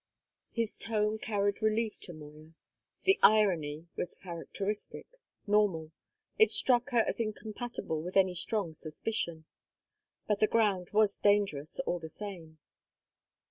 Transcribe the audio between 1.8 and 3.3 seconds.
to Moya. The